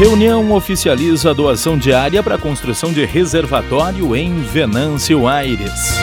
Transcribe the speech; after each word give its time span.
Reunião 0.00 0.50
oficializa 0.52 1.28
a 1.28 1.34
doação 1.34 1.76
diária 1.76 2.22
para 2.22 2.36
a 2.36 2.38
construção 2.38 2.90
de 2.90 3.04
reservatório 3.04 4.16
em 4.16 4.40
Venâncio 4.40 5.28
Aires. 5.28 5.98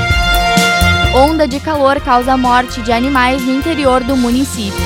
Onda 1.15 1.47
de 1.47 1.59
calor 1.59 1.99
causa 1.99 2.37
morte 2.37 2.79
de 2.83 2.91
animais 2.91 3.43
no 3.43 3.51
interior 3.51 4.03
do 4.03 4.15
município. 4.15 4.79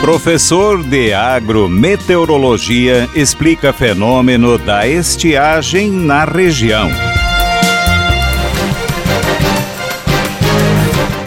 Professor 0.00 0.82
de 0.82 1.12
agrometeorologia 1.12 3.06
explica 3.14 3.70
fenômeno 3.70 4.56
da 4.56 4.88
estiagem 4.88 5.90
na 5.90 6.24
região. 6.24 6.88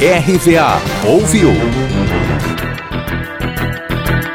RVA 0.02 0.82
ouviu. 1.08 1.52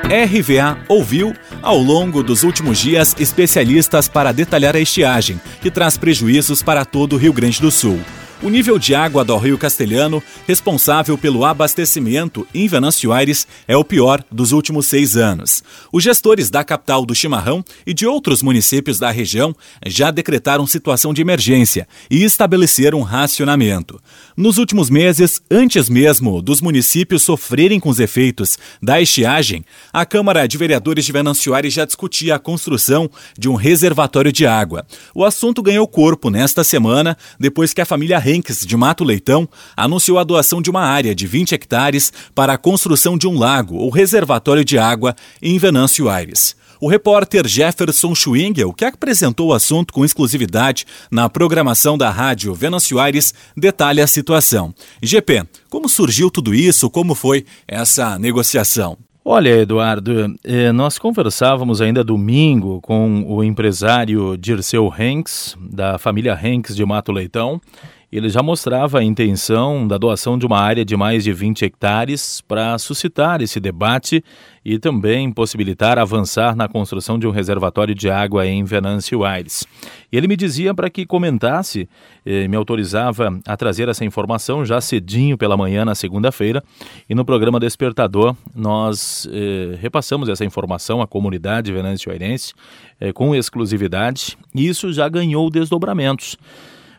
RVA 0.09 0.79
ouviu 0.87 1.35
ao 1.67 1.79
longo 1.79 2.23
dos 2.23 2.45
últimos 2.45 2.79
dias 2.79 3.17
especialistas 3.19 4.09
para 4.09 4.31
detalhar 4.31 4.77
a 4.77 4.81
estiagem, 4.81 5.41
que 5.61 5.69
traz 5.69 5.99
prejuízos 5.99 6.63
para 6.63 6.85
todo 6.85 7.15
o 7.15 7.19
Rio 7.19 7.33
Grande 7.33 7.61
do 7.61 7.73
Sul. 7.73 7.99
O 8.43 8.51
nível 8.51 8.79
de 8.79 8.95
água 8.95 9.25
do 9.25 9.35
Rio 9.39 9.57
Castelhano, 9.57 10.23
responsável 10.47 11.17
pelo 11.17 11.43
abastecimento 11.43 12.47
em 12.53 12.69
Venâncio 12.69 13.11
Aires, 13.11 13.47
é 13.67 13.75
o 13.75 13.83
pior 13.83 14.23
dos 14.31 14.53
últimos 14.53 14.85
seis 14.85 15.17
anos. 15.17 15.65
Os 15.91 16.05
gestores 16.05 16.51
da 16.51 16.63
capital 16.63 17.07
do 17.07 17.15
Chimarrão 17.15 17.65
e 17.87 17.95
de 17.95 18.07
outros 18.07 18.43
municípios 18.43 18.99
da 18.99 19.11
região 19.11 19.57
já 19.87 20.11
decretaram 20.11 20.67
situação 20.67 21.15
de 21.15 21.23
emergência 21.23 21.89
e 22.11 22.25
estabeleceram 22.25 23.01
racionamento. 23.01 23.99
Nos 24.37 24.59
últimos 24.59 24.91
meses, 24.91 25.41
antes 25.51 25.89
mesmo 25.89 26.43
dos 26.43 26.61
municípios 26.61 27.23
sofrerem 27.23 27.81
com 27.81 27.89
os 27.89 28.01
efeitos 28.01 28.59
da 28.83 29.01
estiagem, 29.01 29.65
a 29.91 30.05
Câmara 30.05 30.47
de 30.47 30.59
Vereadores 30.59 31.07
de 31.07 31.13
Venâncio 31.13 31.55
Aires 31.55 31.73
já 31.73 31.87
discutia 31.87 32.35
a 32.35 32.39
construção 32.39 33.11
de 33.39 33.49
um 33.49 33.55
reservatório 33.55 34.31
de 34.31 34.47
água. 34.47 34.87
O 35.15 35.25
assunto 35.25 35.63
ganhou 35.63 35.89
corpo 35.89 36.29
nesta 36.29 36.63
semana, 36.63 37.17
depois 37.41 37.73
que 37.73 37.81
a 37.81 37.87
família 37.87 38.27
Henks 38.37 38.67
de 38.67 38.77
Mato 38.77 39.03
Leitão 39.03 39.49
anunciou 39.77 40.19
a 40.19 40.25
doação 40.25 40.61
de 40.61 40.69
uma 40.69 40.83
área 40.83 41.15
de 41.15 41.27
20 41.27 41.55
hectares 41.55 42.13
para 42.35 42.53
a 42.53 42.59
construção 42.59 43.17
de 43.17 43.27
um 43.27 43.39
lago 43.39 43.77
ou 43.77 43.91
reservatório 43.91 44.65
de 44.65 44.79
água 44.79 45.15
em 45.41 45.59
Venâncio 45.59 46.09
Aires. 46.09 46.55
O 46.79 46.89
repórter 46.89 47.49
Jefferson 47.49 48.15
Schwingel, 48.15 48.75
que 48.75 48.85
apresentou 48.85 49.49
o 49.49 49.55
assunto 49.55 49.95
com 49.95 50.05
exclusividade 50.05 50.85
na 51.11 51.29
programação 51.31 51.97
da 51.97 52.11
rádio 52.11 52.53
Venâncio 52.53 53.01
Aires, 53.01 53.33
detalha 53.57 54.05
a 54.05 54.07
situação. 54.07 54.75
GP, 55.03 55.45
como 55.71 55.89
surgiu 55.89 56.31
tudo 56.31 56.55
isso? 56.55 56.91
Como 56.91 57.15
foi 57.15 57.47
essa 57.67 58.19
negociação? 58.19 58.99
Olha, 59.29 59.63
Eduardo, 59.63 60.37
eh, 60.45 60.71
nós 60.71 60.99
conversávamos 60.99 61.81
ainda 61.81 62.05
domingo 62.05 62.81
com 62.81 63.25
o 63.27 63.43
empresário 63.43 64.37
Dirceu 64.37 64.89
Henks, 64.97 65.57
da 65.59 65.99
família 65.99 66.39
Henks 66.41 66.77
de 66.77 66.85
Mato 66.85 67.11
Leitão, 67.11 67.61
ele 68.17 68.31
já 68.31 68.43
mostrava 68.43 69.01
a 69.01 69.05
intenção 69.05 69.87
da 69.87 69.99
doação 69.99 70.39
de 70.39 70.47
uma 70.47 70.59
área 70.59 70.87
de 70.87 70.97
mais 70.97 71.23
de 71.23 71.35
20 71.35 71.67
hectares 71.67 72.41
para 72.41 72.79
suscitar 72.79 73.43
esse 73.43 73.61
debate 73.61 74.25
e 74.65 74.79
também 74.79 75.31
possibilitar 75.31 75.99
avançar 75.99 76.57
na 76.57 76.67
construção 76.67 77.19
de 77.19 77.27
um 77.27 77.31
reservatório 77.31 77.95
de 77.95 78.09
água 78.09 78.47
em 78.47 78.65
Venâncio 78.65 79.23
Aires. 79.23 79.67
Ele 80.11 80.27
me 80.27 80.35
dizia 80.35 80.73
para 80.75 80.89
que 80.89 81.05
comentasse, 81.05 81.87
eh, 82.25 82.49
me 82.49 82.57
autorizava 82.57 83.39
a 83.47 83.55
trazer 83.55 83.87
essa 83.91 84.03
informação 84.03 84.65
já 84.65 84.81
cedinho 84.81 85.37
pela 85.37 85.55
manhã 85.55 85.85
na 85.85 85.95
segunda-feira 85.95 86.65
e 87.11 87.15
no 87.15 87.23
programa 87.23 87.61
Despertador 87.61 88.35
nós 88.55 89.29
eh, 89.31 89.77
repassamos 89.79 90.31
essa 90.31 90.45
informação 90.45 91.03
à 91.03 91.07
comunidade 91.07 91.71
venâncio 91.71 92.11
airense 92.11 92.55
eh, 92.99 93.13
com 93.13 93.35
exclusividade 93.35 94.39
e 94.55 94.67
isso 94.67 94.91
já 94.91 95.07
ganhou 95.07 95.51
desdobramentos 95.51 96.39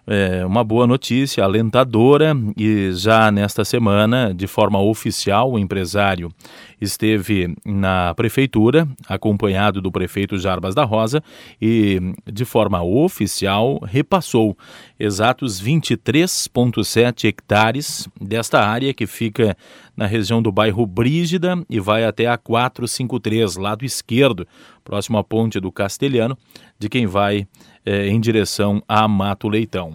é, 0.08 0.46
uma 0.46 0.64
boa 0.64 0.88
notícia, 0.88 1.44
alentadora, 1.44 2.34
e 2.56 2.94
já 2.94 3.30
nesta 3.30 3.66
semana, 3.66 4.34
de 4.34 4.48
forma 4.48 4.82
oficial, 4.82 5.52
o 5.52 5.60
empresário 5.60 6.32
esteve 6.80 7.54
na 7.66 8.14
prefeitura, 8.16 8.88
acompanhado 9.08 9.82
do 9.82 9.92
prefeito 9.92 10.38
Jarbas 10.38 10.74
da 10.74 10.86
Rosa, 10.86 11.22
e 11.62 12.00
de 12.26 12.46
forma 12.46 12.82
oficial 12.82 13.80
repassou 13.84 14.58
exatos 14.98 15.62
23,7 15.62 17.26
hectares 17.26 18.08
desta 18.20 18.62
área 18.62 18.94
que 18.94 19.06
fica 19.06 19.58
na 19.96 20.06
região 20.06 20.42
do 20.42 20.52
bairro 20.52 20.86
Brígida 20.86 21.56
e 21.68 21.80
vai 21.80 22.06
até 22.06 22.28
a 22.28 22.38
453, 22.38 23.56
lado 23.58 23.84
esquerdo, 23.84 24.48
próximo 24.88 25.18
à 25.18 25.24
ponte 25.24 25.60
do 25.60 25.70
Castelhano, 25.70 26.38
de 26.80 26.88
quem 26.88 27.06
vai 27.06 27.46
é, 27.86 28.08
em 28.08 28.20
direção 28.22 28.82
a 28.88 29.06
Mato 29.06 29.50
Leitão. 29.50 29.94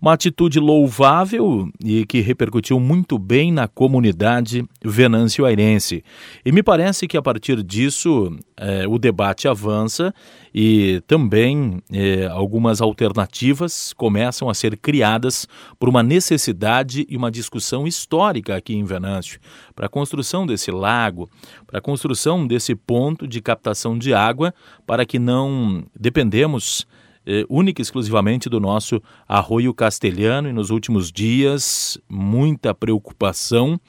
Uma 0.00 0.14
atitude 0.14 0.58
louvável 0.58 1.68
e 1.84 2.06
que 2.06 2.20
repercutiu 2.20 2.80
muito 2.80 3.18
bem 3.18 3.52
na 3.52 3.68
comunidade 3.68 4.64
venâncio-airense. 4.82 6.02
E 6.44 6.52
me 6.52 6.62
parece 6.62 7.06
que 7.06 7.18
a 7.18 7.22
partir 7.22 7.62
disso 7.62 8.34
é, 8.56 8.86
o 8.88 8.98
debate 8.98 9.46
avança 9.46 10.12
e 10.54 11.02
também 11.06 11.82
é, 11.92 12.26
algumas 12.26 12.80
alternativas 12.80 13.92
começam 13.92 14.48
a 14.48 14.54
ser 14.54 14.76
criadas 14.76 15.46
por 15.78 15.88
uma 15.88 16.02
necessidade 16.02 17.06
e 17.08 17.16
uma 17.16 17.30
discussão 17.30 17.86
histórica 17.86 18.56
aqui 18.56 18.74
em 18.74 18.84
Venâncio 18.84 19.38
para 19.80 19.86
a 19.86 19.88
construção 19.88 20.44
desse 20.44 20.70
lago, 20.70 21.26
para 21.66 21.78
a 21.78 21.80
construção 21.80 22.46
desse 22.46 22.74
ponto 22.74 23.26
de 23.26 23.40
captação 23.40 23.96
de 23.96 24.12
água, 24.12 24.52
para 24.86 25.06
que 25.06 25.18
não 25.18 25.82
dependemos 25.98 26.86
eh, 27.24 27.46
única 27.48 27.80
e 27.80 27.82
exclusivamente 27.82 28.46
do 28.50 28.60
nosso 28.60 29.02
arroio 29.26 29.72
castelhano 29.72 30.50
e 30.50 30.52
nos 30.52 30.68
últimos 30.68 31.10
dias 31.10 31.98
muita 32.10 32.74
preocupação 32.74 33.80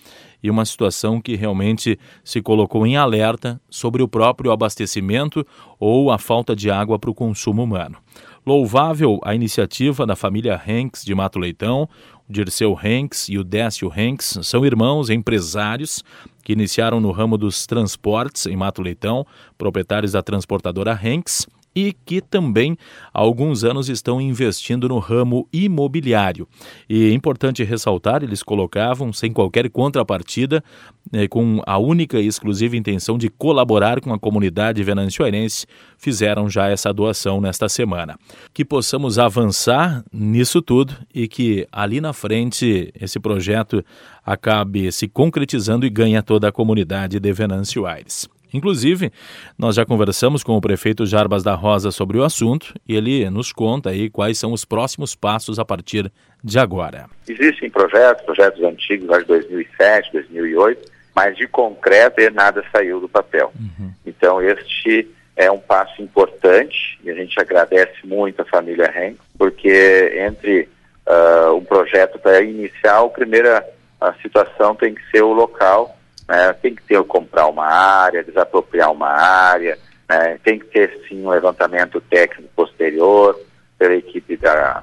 e 0.41 0.49
uma 0.49 0.63
situação 0.63 1.19
que 1.19 1.35
realmente 1.35 1.99
se 2.23 2.41
colocou 2.41 2.87
em 2.87 2.95
alerta 2.95 3.59
sobre 3.69 4.01
o 4.01 4.07
próprio 4.07 4.53
abastecimento 4.53 5.45
ou 5.77 6.09
a 6.09 6.17
falta 6.17 6.55
de 6.55 6.71
água 6.71 6.97
para 6.97 7.11
o 7.11 7.13
consumo 7.13 7.63
humano. 7.63 7.97
Louvável 8.45 9.19
a 9.23 9.35
iniciativa 9.35 10.05
da 10.05 10.15
família 10.15 10.59
Hanks 10.67 11.05
de 11.05 11.13
Mato 11.13 11.37
Leitão, 11.37 11.87
Dirceu 12.31 12.77
Hanks 12.77 13.29
e 13.29 13.37
o 13.37 13.43
Décio 13.43 13.91
Hanks 13.95 14.39
são 14.43 14.65
irmãos 14.65 15.09
empresários 15.09 16.03
que 16.43 16.53
iniciaram 16.53 16.99
no 16.99 17.11
ramo 17.11 17.37
dos 17.37 17.67
transportes 17.67 18.47
em 18.47 18.55
Mato 18.55 18.81
Leitão, 18.81 19.25
proprietários 19.57 20.13
da 20.13 20.23
transportadora 20.23 20.93
Hanks 20.93 21.45
e 21.75 21.93
que 22.05 22.21
também 22.21 22.77
há 23.13 23.19
alguns 23.19 23.63
anos 23.63 23.89
estão 23.89 24.19
investindo 24.19 24.89
no 24.89 24.99
ramo 24.99 25.47
imobiliário. 25.51 26.47
E 26.89 27.09
é 27.09 27.13
importante 27.13 27.63
ressaltar, 27.63 28.23
eles 28.23 28.43
colocavam 28.43 29.13
sem 29.13 29.31
qualquer 29.31 29.69
contrapartida, 29.69 30.63
eh, 31.13 31.27
com 31.27 31.61
a 31.65 31.77
única 31.77 32.19
e 32.19 32.27
exclusiva 32.27 32.75
intenção 32.75 33.17
de 33.17 33.29
colaborar 33.29 34.01
com 34.01 34.13
a 34.13 34.19
comunidade 34.19 34.83
venancioarense, 34.83 35.65
fizeram 35.97 36.49
já 36.49 36.67
essa 36.67 36.93
doação 36.93 37.39
nesta 37.39 37.69
semana. 37.69 38.17
Que 38.53 38.65
possamos 38.65 39.17
avançar 39.17 40.03
nisso 40.11 40.61
tudo 40.61 40.95
e 41.13 41.27
que 41.27 41.67
ali 41.71 42.01
na 42.01 42.13
frente 42.13 42.91
esse 42.99 43.19
projeto 43.19 43.83
acabe 44.25 44.91
se 44.91 45.07
concretizando 45.07 45.85
e 45.85 45.89
ganhe 45.89 46.21
toda 46.21 46.47
a 46.47 46.51
comunidade 46.51 47.19
de 47.19 47.33
Venâncio 47.33 47.85
Aires. 47.85 48.29
Inclusive, 48.53 49.11
nós 49.57 49.75
já 49.75 49.85
conversamos 49.85 50.43
com 50.43 50.57
o 50.57 50.61
prefeito 50.61 51.05
Jarbas 51.05 51.43
da 51.43 51.53
Rosa 51.53 51.91
sobre 51.91 52.17
o 52.17 52.23
assunto 52.23 52.73
e 52.87 52.95
ele 52.95 53.29
nos 53.29 53.51
conta 53.51 53.89
aí 53.89 54.09
quais 54.09 54.37
são 54.37 54.51
os 54.51 54.65
próximos 54.65 55.15
passos 55.15 55.59
a 55.59 55.65
partir 55.65 56.11
de 56.43 56.59
agora. 56.59 57.07
Existem 57.27 57.69
projetos, 57.69 58.25
projetos 58.25 58.63
antigos 58.63 59.07
lá 59.07 59.19
de 59.19 59.25
2007, 59.25 60.11
2008, 60.13 60.91
mas 61.15 61.35
de 61.37 61.47
concreto 61.47 62.21
nada 62.33 62.63
saiu 62.71 62.99
do 62.99 63.07
papel. 63.07 63.51
Uhum. 63.59 63.91
Então, 64.05 64.41
este 64.41 65.07
é 65.35 65.49
um 65.49 65.59
passo 65.59 66.01
importante 66.01 66.99
e 67.03 67.09
a 67.09 67.13
gente 67.13 67.39
agradece 67.39 68.05
muito 68.05 68.41
a 68.41 68.45
família 68.45 68.91
Ren, 68.91 69.15
porque 69.37 70.13
entre 70.17 70.69
uh, 71.07 71.55
um 71.55 71.63
projeto 71.63 72.19
para 72.19 72.41
iniciar, 72.41 72.99
a 72.99 73.09
primeira 73.09 73.65
a 73.99 74.13
situação 74.15 74.75
tem 74.75 74.95
que 74.95 75.01
ser 75.11 75.21
o 75.21 75.31
local 75.31 75.95
né? 76.31 76.53
Tem 76.53 76.73
que 76.73 76.81
ter 76.83 77.03
comprar 77.03 77.47
uma 77.47 77.65
área, 77.65 78.23
desapropriar 78.23 78.89
uma 78.89 79.09
área, 79.09 79.77
né? 80.09 80.39
tem 80.43 80.57
que 80.57 80.65
ter 80.67 81.03
sim 81.07 81.25
um 81.25 81.29
levantamento 81.29 81.99
técnico 81.99 82.49
posterior 82.55 83.37
pela 83.77 83.95
equipe 83.95 84.37
da, 84.37 84.81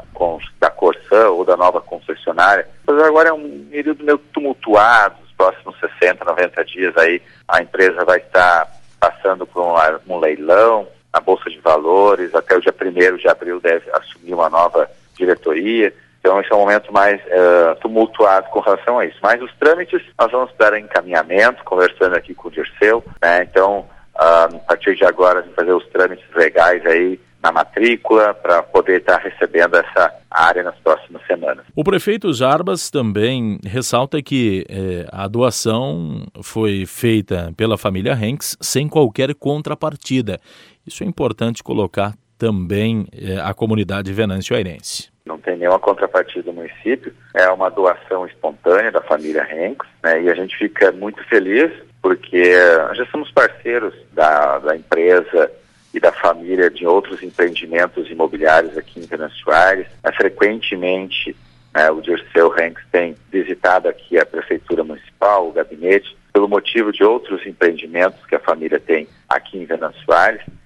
da 0.61 0.71
Corsã 0.71 1.31
ou 1.31 1.47
da 1.47 1.57
nova 1.57 1.81
concessionária. 1.81 2.69
Mas 2.87 3.03
agora 3.03 3.31
é 3.31 3.33
um 3.33 3.67
período 3.71 4.05
meio 4.05 4.19
tumultuado, 4.19 5.17
os 5.25 5.33
próximos 5.33 5.75
60, 5.81 6.23
90 6.25 6.65
dias 6.67 6.97
aí 6.99 7.23
a 7.47 7.63
empresa 7.63 8.05
vai 8.05 8.19
estar 8.19 8.71
passando 9.01 9.47
por 9.47 9.63
um, 9.63 9.75
um 10.15 10.19
leilão, 10.19 10.87
a 11.13 11.21
Bolsa 11.21 11.49
de 11.49 11.59
Valores, 11.61 12.35
até 12.35 12.57
o 12.57 12.61
dia 12.61 12.75
1 12.79 13.17
de 13.17 13.29
abril 13.29 13.59
deve 13.59 13.91
assumir 13.93 14.35
uma 14.35 14.51
nova 14.51 14.91
diretoria. 15.17 15.95
Então, 16.21 16.41
esse 16.41 16.53
é 16.53 16.57
um 16.57 16.61
momento 16.61 16.93
mais 16.93 17.21
uh, 17.23 17.77
tumultuado 17.81 18.49
com 18.51 18.61
relação 18.61 18.99
a 18.99 19.07
isso. 19.07 19.19
Mas 19.23 19.41
os 19.41 19.55
trâmites, 19.57 20.03
nós 20.19 20.31
vamos 20.31 20.51
dar 20.59 20.79
encaminhamento, 20.79 21.65
conversando 21.65 22.17
aqui 22.17 22.35
com 22.35 22.49
o 22.49 22.51
Dirceu. 22.51 23.05
Né? 23.23 23.45
Então, 23.45 23.87
uh, 24.15 24.57
a 24.57 24.59
partir 24.67 24.97
de 24.97 25.05
agora, 25.05 25.47
fazer 25.55 25.73
os 25.73 25.87
trâmites 25.89 26.27
legais 26.35 26.85
aí 26.85 27.21
na 27.43 27.53
matrícula 27.53 28.35
para 28.35 28.63
poder 28.63 29.01
estar 29.01 29.19
tá 29.19 29.29
recebendo 29.29 29.77
essa 29.77 30.13
área 30.31 30.63
nas 30.63 30.75
próximas 30.77 31.25
semanas. 31.27 31.65
O 31.75 31.85
prefeito 31.85 32.33
Jarbas 32.33 32.91
também 32.91 33.59
ressalta 33.65 34.21
que 34.21 34.67
eh, 34.69 35.07
a 35.13 35.29
doação 35.29 36.27
foi 36.43 36.85
feita 36.85 37.53
pela 37.57 37.79
família 37.79 38.13
Hanks 38.13 38.57
sem 38.61 38.89
qualquer 38.89 39.35
contrapartida. 39.35 40.41
Isso 40.87 41.05
é 41.05 41.07
importante 41.07 41.63
colocar 41.63 42.15
também 42.37 43.07
eh, 43.13 43.41
a 43.41 43.55
comunidade 43.55 44.13
venâncio-airense. 44.13 45.11
Não 45.29 45.39
tem 45.39 45.59
nenhuma 45.59 45.79
contrapartida 45.79 46.45
do 46.45 46.55
município, 46.55 47.13
é 47.35 47.47
uma 47.51 47.69
doação 47.69 48.27
espontânea 48.27 48.91
da 48.91 49.03
família 49.03 49.43
Hanks, 49.43 49.87
né, 50.03 50.23
e 50.23 50.31
a 50.31 50.35
gente 50.35 50.57
fica 50.57 50.91
muito 50.91 51.23
feliz 51.25 51.71
porque 52.01 52.55
já 52.95 53.05
somos 53.11 53.31
parceiros 53.31 53.93
da, 54.13 54.59
da 54.59 54.75
empresa 54.75 55.51
e 55.93 56.01
da 56.01 56.11
família 56.13 56.71
de 56.71 56.87
outros 56.87 57.23
empreendimentos 57.23 58.11
imobiliários 58.11 58.79
aqui 58.79 59.01
em 59.01 59.07
Venâncio 59.07 59.45
É, 59.53 60.13
frequentemente, 60.13 61.37
né, 61.75 61.91
o 61.91 62.01
Dirceu 62.01 62.51
Hanks 62.51 62.85
tem 62.91 63.15
visitado 63.31 63.87
aqui 63.87 64.19
a 64.19 64.25
Prefeitura 64.25 64.83
Municipal, 64.83 65.47
o 65.47 65.53
gabinete, 65.53 66.17
pelo 66.33 66.49
motivo 66.49 66.91
de 66.91 67.05
outros 67.05 67.45
empreendimentos 67.47 68.25
que 68.25 68.35
a 68.35 68.41
família 68.41 68.81
tem 68.81 69.07
aqui 69.29 69.59
em 69.59 69.67
Venâncio 69.67 70.07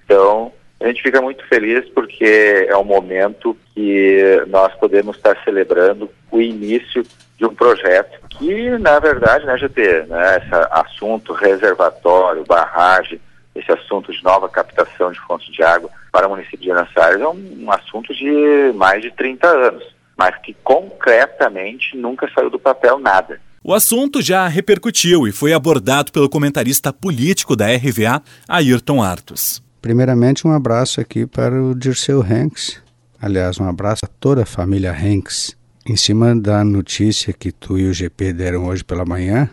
Então, 0.04 0.52
a 0.82 0.88
gente 0.88 1.02
fica 1.02 1.20
muito 1.20 1.46
feliz 1.46 1.88
porque 1.90 2.66
é 2.68 2.76
um 2.76 2.84
momento 2.84 3.56
que 3.74 4.42
nós 4.48 4.74
podemos 4.74 5.16
estar 5.16 5.36
celebrando 5.44 6.10
o 6.30 6.40
início 6.40 7.04
de 7.38 7.46
um 7.46 7.54
projeto 7.54 8.20
que, 8.28 8.70
na 8.78 8.98
verdade, 8.98 9.46
né, 9.46 9.56
GT, 9.56 10.06
né, 10.08 10.38
esse 10.38 10.54
assunto 10.70 11.32
reservatório, 11.32 12.44
barragem, 12.44 13.20
esse 13.54 13.70
assunto 13.70 14.12
de 14.12 14.22
nova 14.24 14.48
captação 14.48 15.12
de 15.12 15.20
fontes 15.20 15.52
de 15.52 15.62
água 15.62 15.90
para 16.10 16.26
o 16.26 16.30
município 16.30 16.60
de 16.60 16.70
Arançares 16.70 17.20
é 17.20 17.28
um, 17.28 17.64
um 17.64 17.70
assunto 17.70 18.14
de 18.14 18.72
mais 18.74 19.02
de 19.02 19.10
30 19.10 19.46
anos, 19.46 19.84
mas 20.16 20.36
que 20.38 20.54
concretamente 20.64 21.96
nunca 21.96 22.30
saiu 22.34 22.50
do 22.50 22.58
papel 22.58 22.98
nada. 22.98 23.40
O 23.62 23.72
assunto 23.72 24.20
já 24.20 24.48
repercutiu 24.48 25.28
e 25.28 25.32
foi 25.32 25.52
abordado 25.52 26.10
pelo 26.10 26.28
comentarista 26.28 26.92
político 26.92 27.54
da 27.54 27.66
RVA, 27.66 28.20
Ayrton 28.48 29.00
Artos. 29.00 29.62
Primeiramente, 29.82 30.46
um 30.46 30.52
abraço 30.52 31.00
aqui 31.00 31.26
para 31.26 31.60
o 31.60 31.74
Dirceu 31.74 32.22
Hanks. 32.22 32.80
Aliás, 33.20 33.58
um 33.58 33.68
abraço 33.68 34.02
a 34.04 34.08
toda 34.08 34.44
a 34.44 34.46
família 34.46 34.92
Hanks. 34.92 35.56
Em 35.84 35.96
cima 35.96 36.36
da 36.36 36.62
notícia 36.62 37.32
que 37.32 37.50
tu 37.50 37.76
e 37.76 37.88
o 37.88 37.92
GP 37.92 38.32
deram 38.32 38.66
hoje 38.66 38.84
pela 38.84 39.04
manhã, 39.04 39.50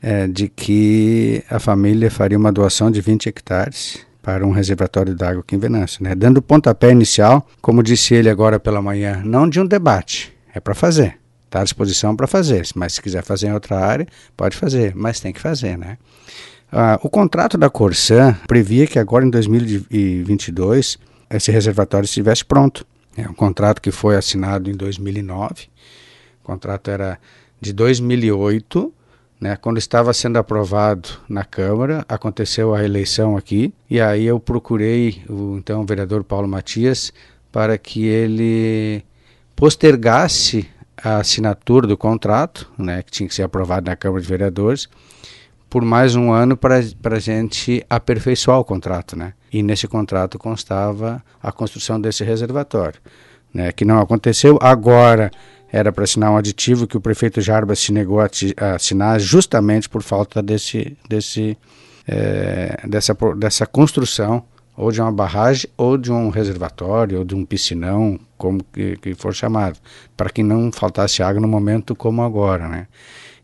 é, 0.00 0.26
de 0.26 0.48
que 0.48 1.44
a 1.50 1.58
família 1.58 2.10
faria 2.10 2.38
uma 2.38 2.50
doação 2.50 2.90
de 2.90 3.02
20 3.02 3.28
hectares 3.28 3.98
para 4.22 4.46
um 4.46 4.50
reservatório 4.50 5.14
d'água 5.14 5.40
aqui 5.40 5.54
em 5.54 5.58
Venâncio, 5.58 6.02
né? 6.02 6.14
dando 6.14 6.38
o 6.38 6.42
pontapé 6.42 6.90
inicial, 6.90 7.46
como 7.60 7.82
disse 7.82 8.14
ele 8.14 8.30
agora 8.30 8.58
pela 8.58 8.80
manhã, 8.80 9.20
não 9.22 9.46
de 9.46 9.60
um 9.60 9.66
debate, 9.66 10.32
é 10.54 10.58
para 10.58 10.74
fazer. 10.74 11.18
Está 11.44 11.60
à 11.60 11.64
disposição 11.64 12.16
para 12.16 12.26
fazer, 12.26 12.66
mas 12.74 12.94
se 12.94 13.02
quiser 13.02 13.22
fazer 13.22 13.48
em 13.48 13.52
outra 13.52 13.78
área, 13.78 14.06
pode 14.34 14.56
fazer, 14.56 14.94
mas 14.96 15.20
tem 15.20 15.34
que 15.34 15.40
fazer, 15.40 15.76
né? 15.76 15.98
Ah, 16.76 16.98
o 17.02 17.08
contrato 17.08 17.56
da 17.56 17.70
Corsan 17.70 18.36
previa 18.48 18.84
que 18.86 18.98
agora 18.98 19.24
em 19.24 19.30
2022 19.30 20.98
esse 21.30 21.52
reservatório 21.52 22.04
estivesse 22.04 22.44
pronto. 22.44 22.84
É 23.16 23.28
um 23.28 23.34
contrato 23.34 23.80
que 23.80 23.92
foi 23.92 24.16
assinado 24.16 24.68
em 24.68 24.74
2009. 24.74 25.68
O 26.42 26.46
contrato 26.46 26.90
era 26.90 27.18
de 27.60 27.72
2008 27.72 28.92
né? 29.40 29.56
Quando 29.56 29.76
estava 29.76 30.12
sendo 30.14 30.38
aprovado 30.38 31.08
na 31.28 31.44
Câmara, 31.44 32.02
aconteceu 32.08 32.74
a 32.74 32.82
eleição 32.82 33.36
aqui, 33.36 33.74
e 33.90 34.00
aí 34.00 34.24
eu 34.24 34.40
procurei 34.40 35.22
o 35.28 35.56
então 35.58 35.84
vereador 35.84 36.24
Paulo 36.24 36.48
Matias 36.48 37.12
para 37.52 37.76
que 37.76 38.06
ele 38.06 39.04
postergasse 39.54 40.66
a 40.96 41.18
assinatura 41.18 41.86
do 41.86 41.94
contrato, 41.94 42.72
né, 42.78 43.02
que 43.02 43.10
tinha 43.10 43.28
que 43.28 43.34
ser 43.34 43.42
aprovado 43.42 43.90
na 43.90 43.94
Câmara 43.94 44.22
de 44.22 44.28
Vereadores, 44.28 44.88
por 45.74 45.84
mais 45.84 46.14
um 46.14 46.30
ano 46.30 46.56
para 46.56 46.76
a 46.76 47.18
gente 47.18 47.84
aperfeiçoar 47.90 48.60
o 48.60 48.64
contrato. 48.64 49.18
Né? 49.18 49.32
E 49.52 49.60
nesse 49.60 49.88
contrato 49.88 50.38
constava 50.38 51.20
a 51.42 51.50
construção 51.50 52.00
desse 52.00 52.22
reservatório, 52.22 53.00
né, 53.52 53.72
que 53.72 53.84
não 53.84 53.98
aconteceu. 53.98 54.56
Agora 54.62 55.32
era 55.72 55.90
para 55.90 56.04
assinar 56.04 56.30
um 56.30 56.36
aditivo 56.36 56.86
que 56.86 56.96
o 56.96 57.00
prefeito 57.00 57.40
Jarbas 57.40 57.80
se 57.80 57.90
negou 57.90 58.20
a, 58.20 58.30
a 58.56 58.76
assinar 58.76 59.18
justamente 59.18 59.88
por 59.88 60.00
falta 60.00 60.40
desse, 60.40 60.96
desse, 61.08 61.58
é, 62.06 62.78
dessa, 62.86 63.12
dessa 63.36 63.66
construção 63.66 64.44
ou 64.76 64.92
de 64.92 65.00
uma 65.00 65.10
barragem 65.10 65.68
ou 65.76 65.98
de 65.98 66.12
um 66.12 66.28
reservatório 66.28 67.18
ou 67.18 67.24
de 67.24 67.34
um 67.34 67.44
piscinão, 67.44 68.16
como 68.38 68.62
que, 68.62 68.96
que 68.98 69.14
for 69.16 69.34
chamado, 69.34 69.80
para 70.16 70.30
que 70.30 70.44
não 70.44 70.70
faltasse 70.70 71.20
água 71.20 71.40
no 71.40 71.48
momento 71.48 71.96
como 71.96 72.22
agora, 72.22 72.68
né? 72.68 72.86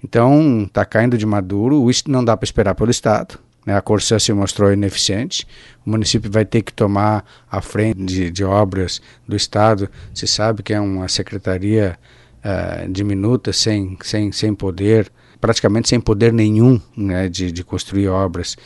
Então, 0.02 0.64
está 0.66 0.84
caindo 0.84 1.18
de 1.18 1.26
maduro, 1.26 1.86
não 2.08 2.24
dá 2.24 2.36
para 2.36 2.44
esperar 2.44 2.74
pelo 2.74 2.90
Estado, 2.90 3.38
né? 3.64 3.76
a 3.76 3.82
Corsã 3.82 4.18
se 4.18 4.32
mostrou 4.32 4.72
ineficiente, 4.72 5.46
o 5.84 5.90
município 5.90 6.30
vai 6.30 6.44
ter 6.44 6.62
que 6.62 6.72
tomar 6.72 7.24
a 7.50 7.60
frente 7.60 8.02
de, 8.04 8.30
de 8.30 8.44
obras 8.44 9.00
do 9.28 9.36
Estado, 9.36 9.88
se 10.14 10.26
sabe 10.26 10.62
que 10.62 10.72
é 10.72 10.80
uma 10.80 11.08
secretaria 11.08 11.98
uh, 12.44 12.90
diminuta, 12.90 13.52
sem, 13.52 13.96
sem, 14.02 14.32
sem 14.32 14.54
poder, 14.54 15.10
praticamente 15.40 15.88
sem 15.88 16.00
poder 16.00 16.32
nenhum 16.32 16.80
né, 16.96 17.28
de, 17.28 17.52
de 17.52 17.64
construir 17.64 18.08
obras. 18.08 18.56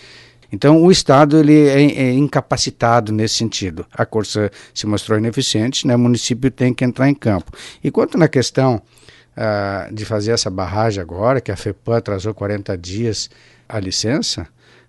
Então 0.52 0.81
o 0.82 0.90
Estado 0.90 1.38
ele 1.38 1.66
é, 1.66 1.82
é, 1.82 2.12
incapacitado 2.12 3.12
nesse 3.12 3.34
sentido. 3.34 3.84
A 3.92 4.06
Corsa 4.06 4.52
se 4.72 4.86
mostrou 4.86 5.19
ineficiente, 5.19 5.84
né, 5.84 5.96
o 5.96 5.98
município 5.98 6.48
tem 6.48 6.72
que 6.72 6.84
entrar 6.84 7.08
em 7.08 7.14
campo. 7.14 7.50
E 7.82 7.90
quanto 7.90 8.16
na 8.16 8.28
questão 8.28 8.81
uh, 9.36 9.94
de 9.94 10.04
fazer 10.04 10.32
essa 10.32 10.50
barragem 10.50 11.00
agora, 11.00 11.40
que 11.40 11.52
a 11.52 11.56
FEPAM 11.56 11.96
atrasou 11.96 12.34
40 12.34 12.76
dias 12.78 13.31
a 13.69 13.78
licença, 13.81 14.46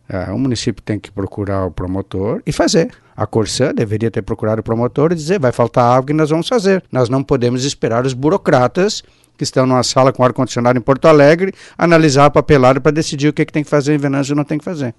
uh, 0.10 0.34
o 0.34 0.40
município 0.40 0.82
tem 0.82 1.00
que 1.00 1.12
procurar 1.12 1.66
o 1.66 1.72
promotor 1.72 2.42
e 2.46 2.52
fazer. 2.52 2.92
A 3.16 3.26
Corsã 3.26 3.74
deveria 3.74 4.12
ter 4.12 4.22
procurado 4.22 4.60
o 4.60 4.64
promotor 4.64 5.12
e 5.12 5.16
dizer: 5.16 5.40
vai 5.40 5.52
faltar 5.52 5.98
água 5.98 6.12
e 6.12 6.14
nós 6.14 6.30
vamos 6.30 6.48
fazer. 6.48 6.84
Nós 6.92 7.08
não 7.08 7.24
podemos 7.24 7.64
esperar 7.64 8.06
os 8.06 8.14
burocratas 8.14 9.04
que 9.38 9.44
estão 9.44 9.66
numa 9.66 9.84
sala 9.84 10.12
com 10.12 10.24
ar-condicionado 10.24 10.78
em 10.78 10.82
Porto 10.82 11.06
Alegre 11.06 11.54
analisar 11.78 12.26
a 12.26 12.30
papelada 12.30 12.80
para 12.80 12.92
decidir 12.92 13.28
o 13.28 13.34
que, 13.34 13.42
é 13.42 13.46
que 13.46 13.54
tem 13.54 13.64
que 13.64 13.70
fazer 13.70 13.94
em 13.94 13.98
Venâncio 13.98 14.34
e 14.34 14.36
não 14.36 14.44
tem 14.44 14.58
que 14.58 14.64
fazer. 14.64 14.94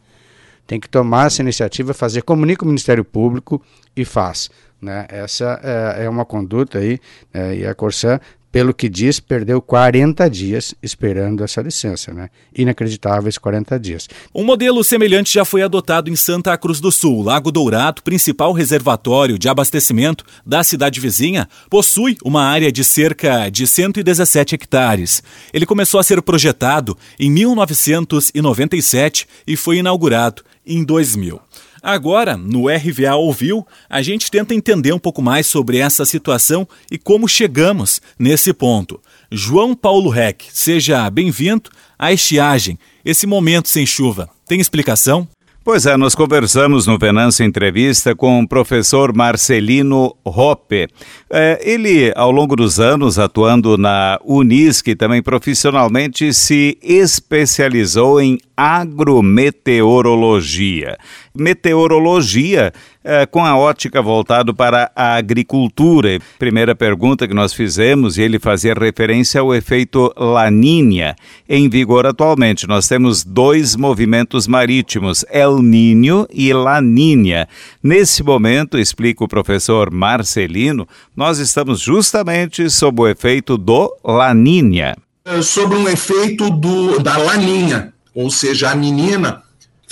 Tem 0.67 0.81
que 0.81 0.89
tomar 0.89 1.27
essa 1.27 1.43
iniciativa, 1.43 1.95
fazer, 1.95 2.23
comunica 2.23 2.65
o 2.65 2.67
Ministério 2.67 3.05
Público 3.05 3.63
e 3.97 4.05
faz. 4.05 4.51
Né? 4.81 5.07
Essa 5.09 5.61
é, 5.63 6.05
é 6.05 6.09
uma 6.09 6.25
conduta 6.25 6.79
aí, 6.79 6.99
é, 7.33 7.55
e 7.55 7.67
a 7.67 7.75
Corsã 7.75 8.21
pelo 8.51 8.73
que 8.73 8.89
diz, 8.89 9.21
perdeu 9.21 9.61
40 9.61 10.29
dias 10.31 10.75
esperando 10.83 11.45
essa 11.45 11.61
licença, 11.61 12.13
né? 12.13 12.31
Inacreditáveis 12.57 13.37
40 13.37 13.79
dias. 13.79 14.09
Um 14.35 14.45
modelo 14.45 14.83
semelhante 14.83 15.35
já 15.35 15.45
foi 15.45 15.63
adotado 15.63 16.09
em 16.09 16.17
Santa 16.17 16.57
Cruz 16.57 16.81
do 16.81 16.91
Sul. 16.91 17.23
Lago 17.23 17.53
Dourado, 17.53 18.03
principal 18.03 18.53
reservatório 18.53 19.39
de 19.39 19.49
abastecimento 19.49 20.25
da 20.45 20.65
cidade 20.65 21.01
vizinha, 21.01 21.49
possui 21.69 22.17
uma 22.25 22.45
área 22.45 22.73
de 22.73 22.83
cerca 22.83 23.49
de 23.51 23.67
117 23.67 24.55
hectares. 24.55 25.23
Ele 25.53 25.67
começou 25.67 26.01
a 26.01 26.03
ser 26.03 26.23
projetado 26.23 26.97
em 27.19 27.31
1997 27.31 29.27
e 29.47 29.57
foi 29.57 29.79
inaugurado 29.79 30.43
em 30.67 30.83
2000. 30.85 31.41
Agora, 31.87 32.37
no 32.37 32.67
RVA 32.67 33.15
Ouviu, 33.15 33.65
a 33.89 34.03
gente 34.03 34.29
tenta 34.29 34.53
entender 34.53 34.93
um 34.93 34.99
pouco 34.99 35.23
mais 35.23 35.47
sobre 35.47 35.79
essa 35.79 36.05
situação 36.05 36.67
e 36.91 36.99
como 36.99 37.29
chegamos 37.29 38.03
nesse 38.19 38.53
ponto. 38.53 39.01
João 39.31 39.73
Paulo 39.73 40.11
Reck, 40.11 40.47
seja 40.53 41.09
bem-vindo 41.09 41.71
à 41.97 42.13
estiagem, 42.13 42.77
esse 43.05 43.25
momento 43.25 43.69
sem 43.69 43.87
chuva. 43.87 44.29
Tem 44.49 44.61
explicação? 44.61 45.29
Pois 45.67 45.85
é, 45.85 45.97
nós 45.97 46.15
conversamos 46.15 46.87
no 46.87 46.97
Venâncio 46.97 47.45
Entrevista 47.45 48.15
com 48.15 48.41
o 48.41 48.47
professor 48.47 49.13
Marcelino 49.13 50.15
Hoppe. 50.25 50.87
É, 51.29 51.61
ele, 51.61 52.13
ao 52.15 52.31
longo 52.31 52.55
dos 52.55 52.79
anos, 52.79 53.19
atuando 53.19 53.77
na 53.77 54.17
Unisc, 54.25 54.95
também 54.95 55.21
profissionalmente 55.21 56.33
se 56.33 56.79
especializou 56.81 58.21
em 58.21 58.39
agrometeorologia. 58.57 60.97
Meteorologia 61.39 62.73
é, 63.05 63.27
com 63.27 63.45
a 63.45 63.57
ótica 63.57 64.03
voltado 64.03 64.55
para 64.55 64.91
a 64.95 65.17
agricultura. 65.17 66.19
Primeira 66.39 66.75
pergunta 66.75 67.29
que 67.29 67.35
nós 67.35 67.53
fizemos, 67.53 68.19
e 68.19 68.23
ele 68.23 68.39
fazia 68.39 68.75
referência 68.75 69.41
ao 69.41 69.55
efeito 69.55 70.13
Laninha, 70.17 71.15
em 71.49 71.69
vigor 71.69 72.07
atualmente. 72.07 72.67
Nós 72.67 72.89
temos 72.89 73.23
dois 73.25 73.77
movimentos 73.77 74.47
marítimos, 74.47 75.25
El 75.31 75.63
Ninho 75.63 76.27
e 76.33 76.53
Laninha. 76.53 77.49
Nesse 77.83 78.23
momento, 78.23 78.79
explica 78.79 79.25
o 79.25 79.29
professor 79.29 79.91
Marcelino, 79.91 80.89
nós 81.15 81.39
estamos 81.39 81.81
justamente 81.81 82.69
sob 82.71 83.03
o 83.03 83.09
efeito 83.09 83.57
do 83.57 83.95
Laninha. 84.05 84.97
Sobre 85.43 85.77
um 85.77 85.89
efeito 85.89 86.51
do, 86.51 86.99
da 87.01 87.17
Laninha 87.17 87.93
ou 88.17 88.31
seja, 88.31 88.71
a 88.71 88.75
menina 88.75 89.43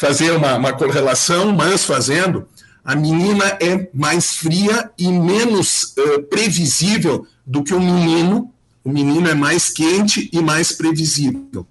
fazer 0.04 0.32
uma, 0.32 0.56
uma 0.56 0.73
correlação, 0.75 1.50
mas 1.52 1.84
fazendo, 1.84 2.46
a 2.84 2.94
menina 2.94 3.56
é 3.58 3.88
mais 3.94 4.37
fria 4.37 4.90
e 4.99 5.08
menos 5.08 5.94
uh, 5.96 6.23
previsível 6.25 7.26
do 7.46 7.64
que 7.64 7.73
o 7.73 7.80
menino. 7.80 8.52
O 8.84 8.90
menino 8.90 9.26
é 9.26 9.34
mais 9.34 9.70
quente 9.70 10.28
e 10.30 10.42
mais 10.42 10.73
previsível. 10.73 11.66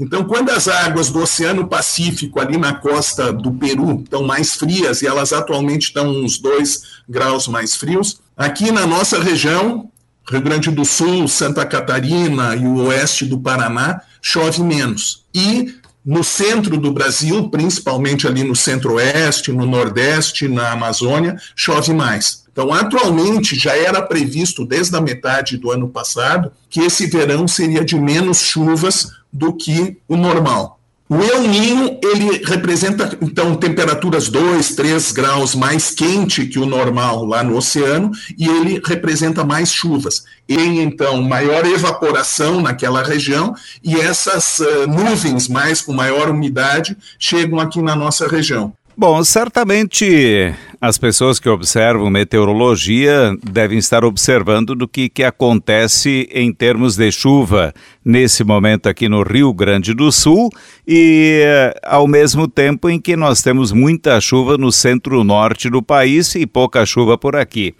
Então, 0.00 0.24
quando 0.24 0.50
as 0.50 0.66
águas 0.66 1.08
do 1.10 1.20
Oceano 1.20 1.68
Pacífico, 1.68 2.40
ali 2.40 2.56
na 2.56 2.74
costa 2.74 3.32
do 3.32 3.52
Peru, 3.52 4.00
estão 4.02 4.24
mais 4.24 4.54
frias, 4.54 5.00
e 5.00 5.06
elas 5.06 5.32
atualmente 5.32 5.84
estão 5.88 6.08
uns 6.08 6.38
2 6.38 6.82
graus 7.08 7.46
mais 7.46 7.76
frios, 7.76 8.20
aqui 8.36 8.72
na 8.72 8.86
nossa 8.86 9.20
região, 9.20 9.88
Rio 10.28 10.40
Grande 10.40 10.70
do 10.70 10.84
Sul, 10.84 11.28
Santa 11.28 11.64
Catarina 11.64 12.56
e 12.56 12.66
o 12.66 12.86
oeste 12.86 13.24
do 13.24 13.38
Paraná, 13.38 14.00
chove 14.20 14.62
menos. 14.62 15.24
E 15.32 15.74
no 16.08 16.24
centro 16.24 16.78
do 16.78 16.90
Brasil, 16.90 17.50
principalmente 17.50 18.26
ali 18.26 18.42
no 18.42 18.56
centro-oeste, 18.56 19.52
no 19.52 19.66
nordeste, 19.66 20.48
na 20.48 20.72
Amazônia, 20.72 21.36
chove 21.54 21.92
mais. 21.92 22.46
Então, 22.50 22.72
atualmente, 22.72 23.54
já 23.54 23.76
era 23.76 24.00
previsto 24.00 24.64
desde 24.64 24.96
a 24.96 25.02
metade 25.02 25.58
do 25.58 25.70
ano 25.70 25.86
passado 25.86 26.50
que 26.70 26.80
esse 26.80 27.06
verão 27.08 27.46
seria 27.46 27.84
de 27.84 27.94
menos 27.94 28.40
chuvas 28.40 29.12
do 29.30 29.52
que 29.52 29.98
o 30.08 30.16
normal. 30.16 30.77
O 31.10 31.22
El 31.22 31.42
Ninho, 31.48 31.98
ele 32.02 32.42
representa, 32.44 33.16
então, 33.22 33.54
temperaturas 33.54 34.28
2, 34.28 34.74
3 34.74 35.12
graus 35.12 35.54
mais 35.54 35.90
quente 35.90 36.44
que 36.44 36.58
o 36.58 36.66
normal 36.66 37.24
lá 37.24 37.42
no 37.42 37.56
oceano, 37.56 38.10
e 38.36 38.46
ele 38.46 38.78
representa 38.84 39.42
mais 39.42 39.72
chuvas. 39.72 40.24
Tem, 40.46 40.82
então, 40.82 41.22
maior 41.22 41.64
evaporação 41.64 42.60
naquela 42.60 43.02
região, 43.02 43.54
e 43.82 43.96
essas 43.96 44.58
uh, 44.58 44.86
nuvens 44.86 45.48
mais 45.48 45.80
com 45.80 45.94
maior 45.94 46.28
umidade 46.28 46.94
chegam 47.18 47.58
aqui 47.58 47.80
na 47.80 47.96
nossa 47.96 48.28
região. 48.28 48.74
Bom, 48.94 49.24
certamente 49.24 50.54
as 50.80 50.96
pessoas 50.96 51.40
que 51.40 51.48
observam 51.48 52.08
meteorologia 52.08 53.36
devem 53.42 53.78
estar 53.78 54.04
observando 54.04 54.76
do 54.76 54.86
que, 54.86 55.08
que 55.08 55.24
acontece 55.24 56.28
em 56.32 56.52
termos 56.52 56.96
de 56.96 57.10
chuva 57.10 57.74
nesse 58.04 58.44
momento 58.44 58.88
aqui 58.88 59.08
no 59.08 59.22
Rio 59.22 59.52
Grande 59.52 59.92
do 59.92 60.12
Sul 60.12 60.48
e 60.86 61.42
ao 61.82 62.06
mesmo 62.06 62.46
tempo 62.46 62.88
em 62.88 63.00
que 63.00 63.16
nós 63.16 63.42
temos 63.42 63.72
muita 63.72 64.20
chuva 64.20 64.56
no 64.56 64.70
centro-norte 64.70 65.68
do 65.68 65.82
país 65.82 66.34
e 66.36 66.46
pouca 66.46 66.86
chuva 66.86 67.18
por 67.18 67.34
aqui. 67.34 67.74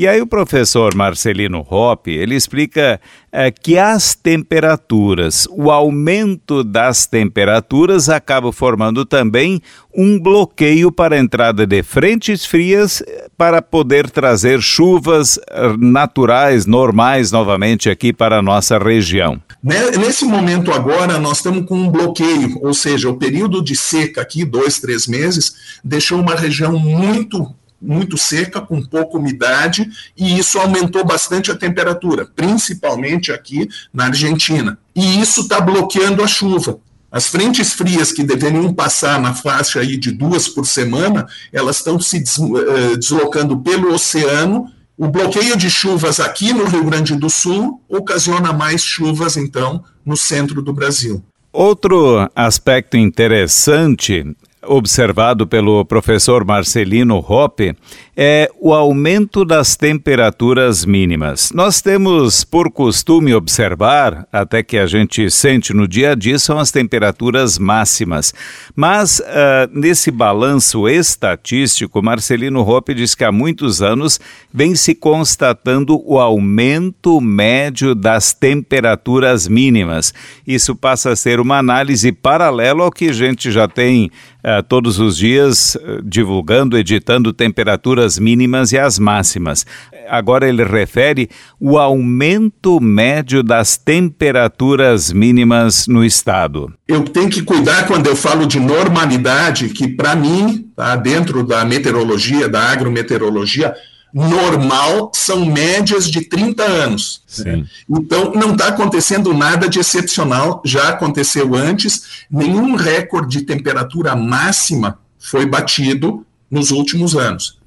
E 0.00 0.06
aí 0.06 0.20
o 0.20 0.28
professor 0.28 0.94
Marcelino 0.94 1.66
Hoppe, 1.68 2.12
ele 2.12 2.36
explica 2.36 3.00
é, 3.32 3.50
que 3.50 3.76
as 3.76 4.14
temperaturas, 4.14 5.48
o 5.50 5.72
aumento 5.72 6.62
das 6.62 7.04
temperaturas 7.04 8.08
acaba 8.08 8.52
formando 8.52 9.04
também 9.04 9.60
um 9.92 10.16
bloqueio 10.16 10.92
para 10.92 11.16
a 11.16 11.18
entrada 11.18 11.66
de 11.66 11.82
frentes 11.82 12.46
frias 12.46 13.02
eh, 13.04 13.26
para 13.36 13.60
poder 13.60 14.08
trazer 14.08 14.62
chuvas 14.62 15.36
eh, 15.50 15.76
naturais, 15.76 16.64
normais 16.64 17.32
novamente 17.32 17.90
aqui 17.90 18.12
para 18.12 18.38
a 18.38 18.42
nossa 18.42 18.78
região. 18.78 19.42
Nesse 19.60 20.24
momento 20.24 20.70
agora, 20.70 21.18
nós 21.18 21.38
estamos 21.38 21.66
com 21.66 21.76
um 21.76 21.90
bloqueio, 21.90 22.56
ou 22.62 22.72
seja, 22.72 23.10
o 23.10 23.16
período 23.16 23.60
de 23.64 23.74
seca 23.74 24.20
aqui, 24.20 24.44
dois, 24.44 24.78
três 24.78 25.08
meses, 25.08 25.80
deixou 25.82 26.20
uma 26.20 26.36
região 26.36 26.78
muito 26.78 27.52
muito 27.80 28.18
seca, 28.18 28.60
com 28.60 28.82
pouca 28.82 29.18
umidade, 29.18 29.88
e 30.16 30.38
isso 30.38 30.58
aumentou 30.58 31.04
bastante 31.04 31.50
a 31.50 31.56
temperatura, 31.56 32.26
principalmente 32.26 33.32
aqui 33.32 33.68
na 33.92 34.06
Argentina. 34.06 34.78
E 34.94 35.20
isso 35.20 35.42
está 35.42 35.60
bloqueando 35.60 36.22
a 36.22 36.26
chuva. 36.26 36.80
As 37.10 37.26
frentes 37.26 37.72
frias 37.72 38.12
que 38.12 38.22
deveriam 38.22 38.72
passar 38.74 39.20
na 39.20 39.34
faixa 39.34 39.80
aí 39.80 39.96
de 39.96 40.12
duas 40.12 40.46
por 40.46 40.66
semana, 40.66 41.26
elas 41.52 41.76
estão 41.76 41.98
se 41.98 42.18
eh, 42.18 42.96
deslocando 42.96 43.58
pelo 43.58 43.94
oceano. 43.94 44.70
O 44.96 45.08
bloqueio 45.08 45.56
de 45.56 45.70
chuvas 45.70 46.20
aqui 46.20 46.52
no 46.52 46.66
Rio 46.66 46.84
Grande 46.84 47.16
do 47.16 47.30
Sul 47.30 47.80
ocasiona 47.88 48.52
mais 48.52 48.82
chuvas, 48.82 49.36
então, 49.38 49.82
no 50.04 50.16
centro 50.16 50.60
do 50.60 50.72
Brasil. 50.72 51.22
Outro 51.50 52.30
aspecto 52.36 52.96
interessante 52.96 54.24
observado 54.68 55.46
pelo 55.46 55.84
professor 55.84 56.44
Marcelino 56.44 57.16
Hoppe 57.16 57.74
é 58.16 58.50
o 58.60 58.74
aumento 58.74 59.44
das 59.44 59.76
temperaturas 59.76 60.84
mínimas. 60.84 61.52
Nós 61.54 61.80
temos 61.80 62.42
por 62.42 62.70
costume 62.70 63.32
observar, 63.32 64.26
até 64.32 64.62
que 64.62 64.76
a 64.76 64.86
gente 64.86 65.30
sente 65.30 65.72
no 65.72 65.86
dia 65.86 66.12
a 66.12 66.14
dia, 66.14 66.38
são 66.38 66.58
as 66.58 66.70
temperaturas 66.70 67.58
máximas. 67.58 68.34
Mas 68.74 69.20
uh, 69.20 69.70
nesse 69.72 70.10
balanço 70.10 70.88
estatístico, 70.88 72.02
Marcelino 72.02 72.60
Hoppe 72.60 72.92
diz 72.92 73.14
que 73.14 73.24
há 73.24 73.30
muitos 73.30 73.80
anos 73.80 74.18
vem 74.52 74.74
se 74.74 74.94
constatando 74.94 76.02
o 76.04 76.18
aumento 76.18 77.20
médio 77.20 77.94
das 77.94 78.32
temperaturas 78.32 79.46
mínimas. 79.46 80.12
Isso 80.46 80.74
passa 80.74 81.12
a 81.12 81.16
ser 81.16 81.38
uma 81.38 81.58
análise 81.58 82.10
paralela 82.10 82.82
ao 82.82 82.90
que 82.90 83.10
a 83.10 83.12
gente 83.12 83.50
já 83.52 83.68
tem 83.68 84.10
uh, 84.38 84.62
todos 84.62 84.98
os 84.98 85.16
dias 85.16 85.74
uh, 85.76 86.02
divulgando, 86.02 86.76
editando 86.76 87.32
temperaturas 87.32 88.18
mínimas 88.18 88.72
e 88.72 88.78
as 88.78 88.98
máximas. 88.98 89.66
Agora 90.08 90.48
ele 90.48 90.64
refere 90.64 91.28
o 91.60 91.78
aumento 91.78 92.80
médio 92.80 93.42
das 93.42 93.76
temperaturas 93.76 95.12
mínimas 95.12 95.86
no 95.86 96.04
estado. 96.04 96.72
Eu 96.86 97.04
tenho 97.04 97.28
que 97.28 97.42
cuidar 97.42 97.86
quando 97.86 98.06
eu 98.06 98.16
falo 98.16 98.46
de 98.46 98.58
normalidade, 98.58 99.68
que 99.68 99.88
para 99.88 100.14
mim, 100.16 100.70
tá, 100.74 100.96
dentro 100.96 101.44
da 101.44 101.64
meteorologia, 101.64 102.48
da 102.48 102.70
agrometeorologia, 102.70 103.74
normal 104.12 105.10
são 105.14 105.44
médias 105.44 106.10
de 106.10 106.22
30 106.22 106.62
anos. 106.62 107.22
Né? 107.38 107.64
Então, 107.88 108.32
não 108.32 108.52
está 108.52 108.68
acontecendo 108.68 109.34
nada 109.34 109.68
de 109.68 109.78
excepcional, 109.78 110.62
já 110.64 110.88
aconteceu 110.88 111.54
antes, 111.54 112.24
nenhum 112.30 112.74
recorde 112.74 113.38
de 113.38 113.44
temperatura 113.44 114.16
máxima 114.16 114.98
foi 115.18 115.46
batido 115.46 116.26
nos 116.50 116.70
últimos 116.70 117.16
anos. 117.16 117.58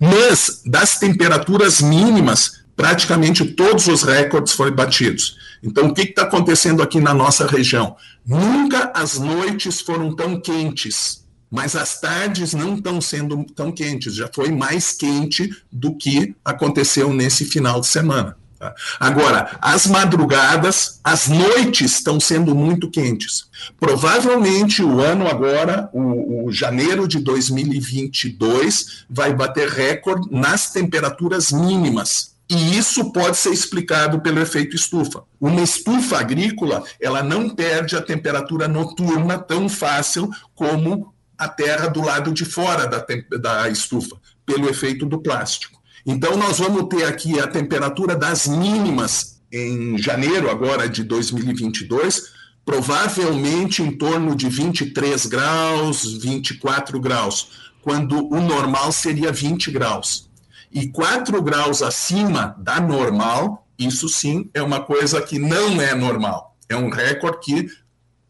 Mas, 0.00 0.62
das 0.64 0.98
temperaturas 0.98 1.80
mínimas, 1.80 2.62
praticamente 2.76 3.44
todos 3.44 3.86
os 3.86 4.02
recordes 4.02 4.52
foram 4.52 4.74
batidos. 4.74 5.36
Então, 5.62 5.86
o 5.86 5.94
que 5.94 6.02
está 6.02 6.22
acontecendo 6.22 6.82
aqui 6.82 7.00
na 7.00 7.14
nossa 7.14 7.46
região? 7.46 7.96
Nunca 8.26 8.90
as 8.94 9.18
noites 9.18 9.80
foram 9.80 10.14
tão 10.14 10.40
quentes 10.40 11.21
mas 11.52 11.76
as 11.76 12.00
tardes 12.00 12.54
não 12.54 12.76
estão 12.76 12.98
sendo 12.98 13.44
tão 13.54 13.70
quentes, 13.70 14.14
já 14.14 14.26
foi 14.34 14.50
mais 14.50 14.92
quente 14.92 15.54
do 15.70 15.94
que 15.94 16.34
aconteceu 16.42 17.12
nesse 17.12 17.44
final 17.44 17.78
de 17.78 17.88
semana. 17.88 18.38
Tá? 18.58 18.74
Agora, 18.98 19.58
as 19.60 19.86
madrugadas, 19.86 20.98
as 21.04 21.28
noites 21.28 21.92
estão 21.92 22.18
sendo 22.18 22.54
muito 22.54 22.90
quentes. 22.90 23.50
Provavelmente 23.78 24.82
o 24.82 24.98
ano 24.98 25.28
agora, 25.28 25.90
o, 25.92 26.46
o 26.46 26.50
janeiro 26.50 27.06
de 27.06 27.18
2022, 27.18 29.04
vai 29.10 29.34
bater 29.34 29.68
recorde 29.68 30.28
nas 30.30 30.70
temperaturas 30.70 31.52
mínimas. 31.52 32.32
E 32.48 32.78
isso 32.78 33.12
pode 33.12 33.36
ser 33.36 33.50
explicado 33.50 34.20
pelo 34.20 34.40
efeito 34.40 34.74
estufa. 34.74 35.22
Uma 35.38 35.60
estufa 35.60 36.18
agrícola, 36.18 36.82
ela 36.98 37.22
não 37.22 37.50
perde 37.50 37.94
a 37.94 38.00
temperatura 38.00 38.66
noturna 38.66 39.38
tão 39.38 39.68
fácil 39.68 40.30
como 40.54 41.12
a 41.42 41.48
terra 41.48 41.88
do 41.88 42.00
lado 42.00 42.32
de 42.32 42.44
fora 42.44 42.86
da, 42.86 43.04
da 43.38 43.68
estufa, 43.68 44.16
pelo 44.46 44.68
efeito 44.68 45.04
do 45.04 45.20
plástico. 45.20 45.80
Então, 46.06 46.36
nós 46.36 46.58
vamos 46.58 46.88
ter 46.88 47.04
aqui 47.04 47.40
a 47.40 47.46
temperatura 47.46 48.14
das 48.14 48.46
mínimas 48.46 49.40
em 49.52 49.98
janeiro, 49.98 50.48
agora 50.48 50.88
de 50.88 51.02
2022, 51.02 52.32
provavelmente 52.64 53.82
em 53.82 53.90
torno 53.90 54.36
de 54.36 54.48
23 54.48 55.26
graus, 55.26 56.18
24 56.22 57.00
graus, 57.00 57.48
quando 57.82 58.32
o 58.32 58.40
normal 58.40 58.92
seria 58.92 59.32
20 59.32 59.70
graus. 59.72 60.30
E 60.70 60.88
4 60.88 61.42
graus 61.42 61.82
acima 61.82 62.54
da 62.58 62.80
normal, 62.80 63.66
isso 63.78 64.08
sim 64.08 64.48
é 64.54 64.62
uma 64.62 64.80
coisa 64.80 65.20
que 65.20 65.38
não 65.38 65.80
é 65.82 65.92
normal. 65.94 66.56
É 66.68 66.76
um 66.76 66.88
recorde 66.88 67.38
que 67.42 67.68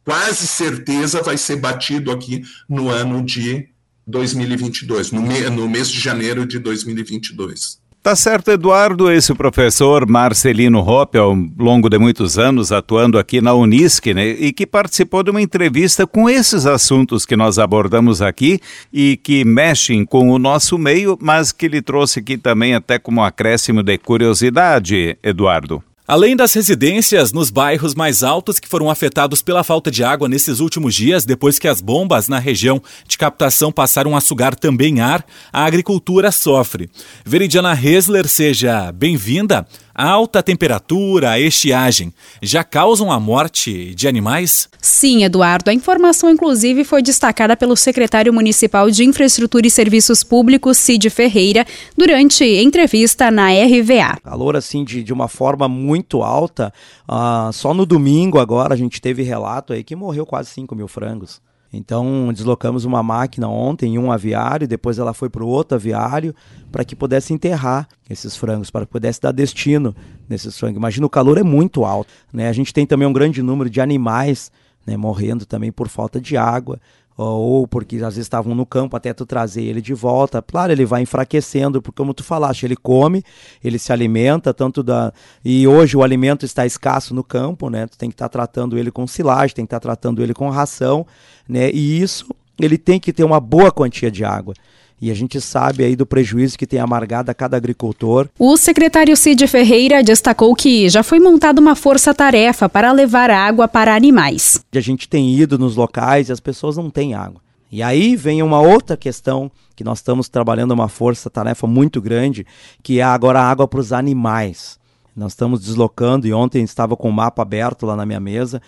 quase 0.04 0.46
certeza 0.46 1.22
vai 1.22 1.36
ser 1.36 1.56
batido 1.56 2.10
aqui 2.10 2.42
no 2.68 2.88
ano 2.88 3.22
de 3.22 3.68
2022, 4.06 5.12
no, 5.12 5.22
me, 5.22 5.40
no 5.50 5.68
mês 5.68 5.88
de 5.88 6.00
janeiro 6.00 6.44
de 6.46 6.58
2022. 6.58 7.80
Tá 8.02 8.16
certo, 8.16 8.50
Eduardo, 8.50 9.12
esse 9.12 9.32
professor 9.32 10.08
Marcelino 10.08 10.80
Hoppe, 10.80 11.18
ao 11.18 11.32
longo 11.56 11.88
de 11.88 11.96
muitos 11.98 12.36
anos 12.36 12.72
atuando 12.72 13.16
aqui 13.16 13.40
na 13.40 13.54
Unisc, 13.54 14.12
né, 14.12 14.26
e 14.30 14.52
que 14.52 14.66
participou 14.66 15.22
de 15.22 15.30
uma 15.30 15.40
entrevista 15.40 16.04
com 16.04 16.28
esses 16.28 16.66
assuntos 16.66 17.24
que 17.24 17.36
nós 17.36 17.60
abordamos 17.60 18.20
aqui 18.20 18.58
e 18.92 19.16
que 19.16 19.44
mexem 19.44 20.04
com 20.04 20.30
o 20.30 20.38
nosso 20.38 20.76
meio, 20.76 21.16
mas 21.20 21.52
que 21.52 21.66
ele 21.66 21.80
trouxe 21.80 22.18
aqui 22.18 22.36
também 22.36 22.74
até 22.74 22.98
como 22.98 23.22
acréscimo 23.22 23.84
de 23.84 23.96
curiosidade, 23.98 25.16
Eduardo. 25.22 25.80
Além 26.06 26.34
das 26.34 26.52
residências 26.52 27.32
nos 27.32 27.48
bairros 27.48 27.94
mais 27.94 28.24
altos 28.24 28.58
que 28.58 28.68
foram 28.68 28.90
afetados 28.90 29.40
pela 29.40 29.62
falta 29.62 29.88
de 29.88 30.02
água 30.02 30.28
nesses 30.28 30.58
últimos 30.58 30.96
dias, 30.96 31.24
depois 31.24 31.60
que 31.60 31.68
as 31.68 31.80
bombas 31.80 32.26
na 32.26 32.40
região 32.40 32.82
de 33.06 33.16
captação 33.16 33.70
passaram 33.70 34.16
a 34.16 34.20
sugar 34.20 34.56
também 34.56 35.00
ar, 35.00 35.24
a 35.52 35.64
agricultura 35.64 36.32
sofre. 36.32 36.90
Veridiana 37.24 37.72
Hesler, 37.72 38.26
seja 38.26 38.90
bem-vinda. 38.90 39.64
A 39.94 40.08
alta 40.08 40.42
temperatura, 40.42 41.30
a 41.30 41.38
estiagem, 41.38 42.14
já 42.40 42.64
causam 42.64 43.12
a 43.12 43.20
morte 43.20 43.94
de 43.94 44.08
animais? 44.08 44.68
Sim, 44.80 45.22
Eduardo. 45.22 45.70
A 45.70 45.74
informação, 45.74 46.30
inclusive, 46.30 46.82
foi 46.82 47.02
destacada 47.02 47.56
pelo 47.56 47.76
secretário 47.76 48.32
municipal 48.32 48.90
de 48.90 49.04
Infraestrutura 49.04 49.66
e 49.66 49.70
Serviços 49.70 50.24
Públicos, 50.24 50.78
Cid 50.78 51.10
Ferreira, 51.10 51.66
durante 51.96 52.42
entrevista 52.44 53.30
na 53.30 53.48
RVA. 53.50 54.18
Calor, 54.24 54.56
assim, 54.56 54.82
de, 54.82 55.02
de 55.02 55.12
uma 55.12 55.28
forma 55.28 55.68
muito 55.68 56.22
alta. 56.22 56.72
Uh, 57.06 57.52
só 57.52 57.74
no 57.74 57.84
domingo, 57.84 58.38
agora, 58.38 58.72
a 58.72 58.76
gente 58.76 59.00
teve 59.00 59.22
relato 59.22 59.74
aí 59.74 59.84
que 59.84 59.94
morreu 59.94 60.24
quase 60.24 60.50
5 60.50 60.74
mil 60.74 60.88
frangos. 60.88 61.40
Então, 61.72 62.30
deslocamos 62.32 62.84
uma 62.84 63.02
máquina 63.02 63.48
ontem 63.48 63.94
em 63.94 63.98
um 63.98 64.12
aviário, 64.12 64.68
depois 64.68 64.98
ela 64.98 65.14
foi 65.14 65.30
para 65.30 65.42
o 65.42 65.48
outro 65.48 65.76
aviário, 65.76 66.34
para 66.70 66.84
que 66.84 66.94
pudesse 66.94 67.32
enterrar 67.32 67.88
esses 68.10 68.36
frangos, 68.36 68.70
para 68.70 68.84
que 68.84 68.92
pudesse 68.92 69.20
dar 69.20 69.32
destino 69.32 69.96
nesses 70.28 70.58
frangos. 70.58 70.76
Imagina, 70.76 71.06
o 71.06 71.10
calor 71.10 71.38
é 71.38 71.42
muito 71.42 71.84
alto. 71.84 72.12
Né? 72.30 72.48
A 72.48 72.52
gente 72.52 72.74
tem 72.74 72.84
também 72.84 73.08
um 73.08 73.12
grande 73.12 73.42
número 73.42 73.70
de 73.70 73.80
animais 73.80 74.52
né, 74.86 74.96
morrendo 74.96 75.46
também 75.46 75.72
por 75.72 75.88
falta 75.88 76.20
de 76.20 76.36
água 76.36 76.78
ou 77.16 77.66
porque 77.66 77.96
às 77.96 78.14
vezes 78.14 78.18
estavam 78.18 78.54
no 78.54 78.64
campo 78.64 78.96
até 78.96 79.12
tu 79.12 79.26
trazer 79.26 79.62
ele 79.62 79.80
de 79.80 79.94
volta. 79.94 80.42
Claro, 80.42 80.72
ele 80.72 80.84
vai 80.84 81.02
enfraquecendo, 81.02 81.80
porque 81.82 81.96
como 81.96 82.14
tu 82.14 82.24
falaste, 82.24 82.64
ele 82.64 82.76
come, 82.76 83.22
ele 83.62 83.78
se 83.78 83.92
alimenta, 83.92 84.52
tanto 84.54 84.82
da. 84.82 85.12
E 85.44 85.66
hoje 85.66 85.96
o 85.96 86.02
alimento 86.02 86.44
está 86.44 86.64
escasso 86.64 87.14
no 87.14 87.22
campo, 87.22 87.68
né? 87.68 87.86
Tu 87.86 87.98
tem 87.98 88.08
que 88.08 88.14
estar 88.14 88.28
tá 88.28 88.32
tratando 88.32 88.78
ele 88.78 88.90
com 88.90 89.06
silagem, 89.06 89.54
tem 89.54 89.64
que 89.64 89.68
estar 89.68 89.80
tá 89.80 89.88
tratando 89.88 90.22
ele 90.22 90.34
com 90.34 90.48
ração, 90.48 91.06
né? 91.48 91.70
E 91.72 92.00
isso 92.00 92.26
ele 92.60 92.78
tem 92.78 93.00
que 93.00 93.12
ter 93.12 93.24
uma 93.24 93.40
boa 93.40 93.70
quantia 93.70 94.10
de 94.10 94.24
água 94.24 94.54
e 95.02 95.10
a 95.10 95.14
gente 95.14 95.40
sabe 95.40 95.82
aí 95.82 95.96
do 95.96 96.06
prejuízo 96.06 96.56
que 96.56 96.64
tem 96.64 96.78
amargado 96.78 97.28
a 97.28 97.34
cada 97.34 97.56
agricultor. 97.56 98.28
O 98.38 98.56
secretário 98.56 99.16
Cid 99.16 99.48
Ferreira 99.48 100.00
destacou 100.00 100.54
que 100.54 100.88
já 100.88 101.02
foi 101.02 101.18
montada 101.18 101.60
uma 101.60 101.74
força-tarefa 101.74 102.68
para 102.68 102.92
levar 102.92 103.28
água 103.28 103.66
para 103.66 103.96
animais. 103.96 104.64
A 104.72 104.78
gente 104.78 105.08
tem 105.08 105.34
ido 105.34 105.58
nos 105.58 105.74
locais 105.74 106.28
e 106.28 106.32
as 106.32 106.38
pessoas 106.38 106.76
não 106.76 106.88
têm 106.88 107.14
água. 107.14 107.40
E 107.68 107.82
aí 107.82 108.14
vem 108.14 108.44
uma 108.44 108.60
outra 108.60 108.96
questão 108.96 109.50
que 109.74 109.82
nós 109.82 109.98
estamos 109.98 110.28
trabalhando 110.28 110.70
uma 110.70 110.88
força-tarefa 110.88 111.66
muito 111.66 112.00
grande, 112.00 112.46
que 112.80 113.00
é 113.00 113.02
agora 113.02 113.40
a 113.40 113.50
água 113.50 113.66
para 113.66 113.80
os 113.80 113.92
animais. 113.92 114.78
Nós 115.16 115.32
estamos 115.32 115.62
deslocando 115.62 116.28
e 116.28 116.32
ontem 116.32 116.62
estava 116.62 116.96
com 116.96 117.08
o 117.08 117.12
mapa 117.12 117.42
aberto 117.42 117.86
lá 117.86 117.96
na 117.96 118.06
minha 118.06 118.20
mesa 118.20 118.62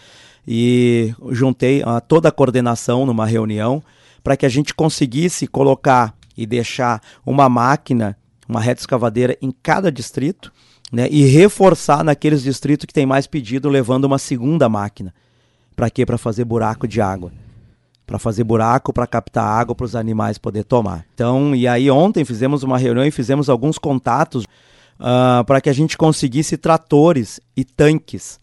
e 0.48 1.14
juntei 1.30 1.82
uh, 1.82 2.00
toda 2.08 2.28
a 2.28 2.32
coordenação 2.32 3.06
numa 3.06 3.24
reunião 3.24 3.80
para 4.24 4.36
que 4.36 4.46
a 4.46 4.48
gente 4.48 4.74
conseguisse 4.74 5.46
colocar 5.46 6.14
e 6.36 6.46
deixar 6.46 7.00
uma 7.24 7.48
máquina, 7.48 8.16
uma 8.48 8.60
reta 8.60 8.80
escavadeira 8.80 9.36
em 9.40 9.50
cada 9.50 9.90
distrito, 9.90 10.52
né, 10.92 11.08
e 11.10 11.24
reforçar 11.24 12.04
naqueles 12.04 12.42
distritos 12.42 12.86
que 12.86 12.92
tem 12.92 13.06
mais 13.06 13.26
pedido, 13.26 13.68
levando 13.68 14.04
uma 14.04 14.18
segunda 14.18 14.68
máquina. 14.68 15.12
Para 15.74 15.90
quê? 15.90 16.06
Para 16.06 16.18
fazer 16.18 16.44
buraco 16.44 16.86
de 16.86 17.00
água. 17.00 17.32
Para 18.06 18.18
fazer 18.18 18.44
buraco, 18.44 18.92
para 18.92 19.06
captar 19.06 19.44
água 19.44 19.74
para 19.74 19.84
os 19.84 19.96
animais 19.96 20.38
poder 20.38 20.62
tomar. 20.64 21.04
Então, 21.14 21.54
e 21.54 21.66
aí 21.66 21.90
ontem 21.90 22.24
fizemos 22.24 22.62
uma 22.62 22.78
reunião 22.78 23.04
e 23.04 23.10
fizemos 23.10 23.48
alguns 23.48 23.78
contatos 23.78 24.44
uh, 24.44 25.44
para 25.44 25.60
que 25.60 25.70
a 25.70 25.72
gente 25.72 25.96
conseguisse 25.96 26.56
tratores 26.56 27.40
e 27.56 27.64
tanques. 27.64 28.38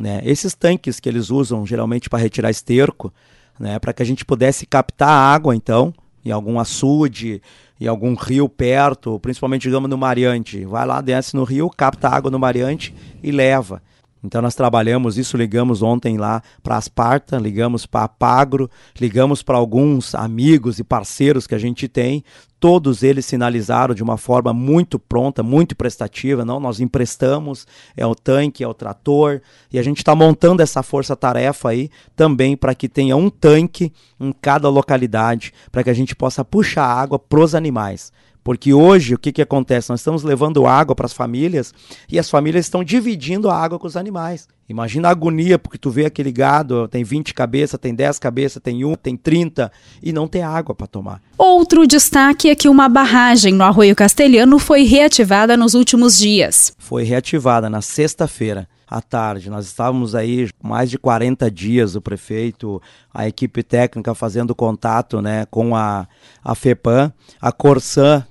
Né? 0.00 0.20
Esses 0.24 0.54
tanques 0.54 0.98
que 0.98 1.08
eles 1.08 1.30
usam 1.30 1.64
geralmente 1.66 2.08
para 2.08 2.18
retirar 2.18 2.50
esterco, 2.50 3.12
né? 3.60 3.78
para 3.78 3.92
que 3.92 4.02
a 4.02 4.06
gente 4.06 4.24
pudesse 4.24 4.66
captar 4.66 5.10
água, 5.10 5.54
então, 5.54 5.94
em 6.24 6.30
algum 6.30 6.58
açude, 6.58 7.42
em 7.80 7.86
algum 7.86 8.14
rio 8.14 8.48
perto, 8.48 9.18
principalmente, 9.20 9.62
digamos, 9.62 9.90
no 9.90 9.98
Mariante. 9.98 10.64
Vai 10.64 10.86
lá, 10.86 11.00
desce 11.00 11.34
no 11.34 11.44
rio, 11.44 11.68
capta 11.70 12.08
água 12.08 12.30
no 12.30 12.38
Mariante 12.38 12.94
e 13.22 13.30
leva. 13.30 13.82
Então 14.24 14.40
nós 14.40 14.54
trabalhamos 14.54 15.18
isso, 15.18 15.36
ligamos 15.36 15.82
ontem 15.82 16.16
lá 16.16 16.42
para 16.62 16.76
Asparta, 16.76 17.38
ligamos 17.38 17.86
para 17.86 18.06
Pagro, 18.06 18.70
ligamos 19.00 19.42
para 19.42 19.56
alguns 19.56 20.14
amigos 20.14 20.78
e 20.78 20.84
parceiros 20.84 21.46
que 21.46 21.54
a 21.54 21.58
gente 21.58 21.88
tem. 21.88 22.22
Todos 22.60 23.02
eles 23.02 23.26
sinalizaram 23.26 23.92
de 23.92 24.02
uma 24.04 24.16
forma 24.16 24.52
muito 24.52 24.96
pronta, 24.96 25.42
muito 25.42 25.74
prestativa. 25.74 26.44
Não, 26.44 26.60
nós 26.60 26.78
emprestamos, 26.78 27.66
é 27.96 28.06
o 28.06 28.14
tanque, 28.14 28.62
é 28.62 28.68
o 28.68 28.74
trator, 28.74 29.42
e 29.72 29.78
a 29.80 29.82
gente 29.82 29.98
está 29.98 30.14
montando 30.14 30.62
essa 30.62 30.80
força-tarefa 30.80 31.70
aí 31.70 31.90
também 32.14 32.56
para 32.56 32.76
que 32.76 32.88
tenha 32.88 33.16
um 33.16 33.28
tanque 33.28 33.92
em 34.20 34.30
cada 34.30 34.68
localidade, 34.68 35.52
para 35.72 35.82
que 35.82 35.90
a 35.90 35.94
gente 35.94 36.14
possa 36.14 36.44
puxar 36.44 36.86
água 36.86 37.18
para 37.18 37.40
os 37.40 37.56
animais. 37.56 38.12
Porque 38.44 38.74
hoje 38.74 39.14
o 39.14 39.18
que, 39.18 39.32
que 39.32 39.42
acontece? 39.42 39.90
Nós 39.90 40.00
estamos 40.00 40.22
levando 40.22 40.66
água 40.66 40.94
para 40.94 41.06
as 41.06 41.12
famílias 41.12 41.72
e 42.10 42.18
as 42.18 42.28
famílias 42.28 42.66
estão 42.66 42.82
dividindo 42.82 43.48
a 43.48 43.56
água 43.56 43.78
com 43.78 43.86
os 43.86 43.96
animais. 43.96 44.48
Imagina 44.68 45.08
a 45.08 45.10
agonia, 45.10 45.58
porque 45.58 45.76
tu 45.76 45.90
vê 45.90 46.06
aquele 46.06 46.32
gado, 46.32 46.88
tem 46.88 47.04
20 47.04 47.34
cabeças, 47.34 47.78
tem 47.78 47.94
10 47.94 48.18
cabeças, 48.18 48.62
tem 48.62 48.84
1, 48.84 48.94
tem 48.94 49.16
30 49.16 49.70
e 50.02 50.12
não 50.12 50.26
tem 50.26 50.42
água 50.42 50.74
para 50.74 50.86
tomar. 50.86 51.20
Outro 51.36 51.86
destaque 51.86 52.48
é 52.48 52.54
que 52.54 52.68
uma 52.68 52.88
barragem 52.88 53.52
no 53.52 53.64
Arroio 53.64 53.94
Castelhano 53.94 54.58
foi 54.58 54.82
reativada 54.84 55.56
nos 55.56 55.74
últimos 55.74 56.16
dias. 56.16 56.72
Foi 56.78 57.02
reativada 57.02 57.68
na 57.68 57.82
sexta-feira 57.82 58.66
à 58.92 59.00
tarde. 59.00 59.48
Nós 59.48 59.66
estávamos 59.66 60.14
aí 60.14 60.50
mais 60.62 60.90
de 60.90 60.98
40 60.98 61.50
dias, 61.50 61.96
o 61.96 62.00
prefeito, 62.02 62.80
a 63.12 63.26
equipe 63.26 63.62
técnica 63.62 64.14
fazendo 64.14 64.54
contato 64.54 65.22
né, 65.22 65.46
com 65.50 65.74
a, 65.74 66.06
a 66.44 66.54
FEPAM, 66.54 67.10
a 67.40 67.50
Corsan 67.50 68.26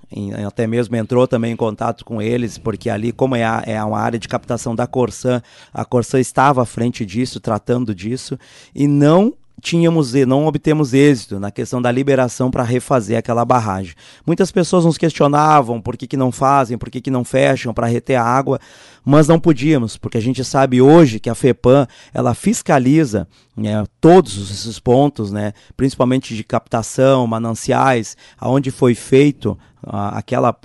até 0.45 0.67
mesmo 0.67 0.95
entrou 0.95 1.25
também 1.25 1.53
em 1.53 1.55
contato 1.55 2.03
com 2.03 2.21
eles, 2.21 2.57
porque 2.57 2.89
ali, 2.89 3.11
como 3.11 3.35
é, 3.35 3.43
a, 3.43 3.63
é 3.65 3.81
uma 3.81 3.99
área 3.99 4.19
de 4.19 4.27
captação 4.27 4.75
da 4.75 4.85
Corsan, 4.85 5.41
a 5.73 5.85
Corsan 5.85 6.19
estava 6.19 6.61
à 6.61 6.65
frente 6.65 7.05
disso, 7.05 7.39
tratando 7.39 7.95
disso, 7.95 8.37
e 8.75 8.87
não 8.87 9.33
tínhamos 9.61 10.13
não 10.27 10.45
obtemos 10.47 10.93
êxito 10.93 11.39
na 11.39 11.51
questão 11.51 11.81
da 11.81 11.91
liberação 11.91 12.49
para 12.49 12.63
refazer 12.63 13.17
aquela 13.17 13.45
barragem. 13.45 13.93
Muitas 14.25 14.51
pessoas 14.51 14.83
nos 14.83 14.97
questionavam 14.97 15.79
por 15.79 15.95
que, 15.95 16.07
que 16.07 16.17
não 16.17 16.31
fazem, 16.31 16.77
por 16.77 16.89
que, 16.89 16.99
que 16.99 17.11
não 17.11 17.23
fecham 17.23 17.73
para 17.73 17.87
reter 17.87 18.15
a 18.15 18.23
água, 18.23 18.59
mas 19.05 19.27
não 19.27 19.39
podíamos, 19.39 19.97
porque 19.97 20.17
a 20.17 20.21
gente 20.21 20.43
sabe 20.43 20.81
hoje 20.81 21.19
que 21.19 21.29
a 21.29 21.35
FEPAM 21.35 21.87
ela 22.13 22.33
fiscaliza 22.33 23.27
né, 23.55 23.83
todos 23.99 24.51
esses 24.51 24.79
pontos, 24.79 25.31
né, 25.31 25.53
principalmente 25.77 26.35
de 26.35 26.43
captação, 26.43 27.25
mananciais, 27.27 28.17
aonde 28.39 28.71
foi 28.71 28.95
feito 28.95 29.57
aquela, 29.83 30.55